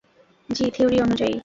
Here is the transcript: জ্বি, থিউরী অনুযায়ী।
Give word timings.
জ্বি, 0.49 0.65
থিউরী 0.71 0.97
অনুযায়ী। 1.01 1.35